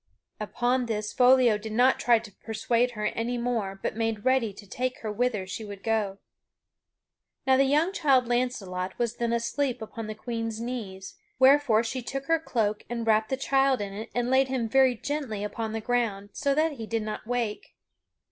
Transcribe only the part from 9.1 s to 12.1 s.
then asleep upon the Queen's knees, wherefore she